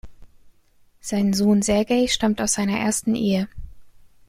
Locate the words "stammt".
2.11-2.41